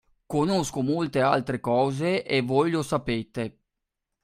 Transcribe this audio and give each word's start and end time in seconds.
Conosco 0.25 0.81
molte 0.81 1.21
altre 1.21 1.59
cose 1.59 2.23
e 2.25 2.41
voi 2.41 2.71
lo 2.71 2.81
sapete. 2.81 3.59